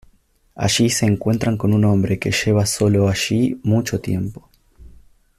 [0.55, 4.49] Allí se encuentran con un hombre que lleva solo allí mucho tiempo.